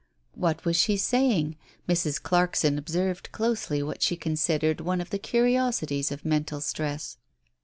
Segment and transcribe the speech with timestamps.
[0.33, 1.57] What was she saying?
[1.87, 2.19] Mrs.
[2.19, 7.17] Clarkson observed closely what she considered one of the curiosities of mental stress.